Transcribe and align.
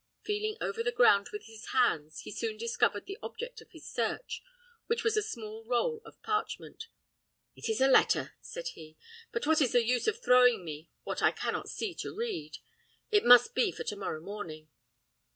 Feeling 0.23 0.57
over 0.59 0.81
the 0.81 0.91
ground 0.91 1.29
with 1.31 1.43
his 1.43 1.67
hands, 1.73 2.21
he 2.21 2.31
soon 2.31 2.57
discovered 2.57 3.05
the 3.05 3.19
object 3.21 3.61
of 3.61 3.69
his 3.69 3.87
search, 3.87 4.41
which 4.87 5.03
was 5.03 5.15
a 5.15 5.21
small 5.21 5.63
roll 5.63 6.01
of 6.03 6.19
parchment. 6.23 6.87
"It 7.55 7.69
is 7.69 7.79
a 7.79 7.87
letter," 7.87 8.33
said 8.41 8.69
he; 8.69 8.97
"but 9.31 9.45
what 9.45 9.61
is 9.61 9.73
the 9.73 9.85
use 9.85 10.07
of 10.07 10.19
throwing 10.19 10.65
me 10.65 10.89
what 11.03 11.21
I 11.21 11.29
cannot 11.31 11.69
see 11.69 11.93
to 11.99 12.17
read? 12.17 12.57
It 13.11 13.25
must 13.25 13.53
be 13.53 13.71
for 13.71 13.83
to 13.83 13.95
morrow 13.95 14.21
morning." 14.21 14.69